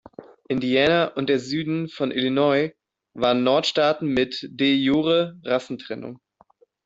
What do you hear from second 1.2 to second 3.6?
der Süden von Illinois waren